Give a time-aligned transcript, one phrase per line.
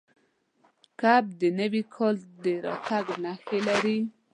[1.01, 3.97] کب د نوي کال د راتګ نښې لري.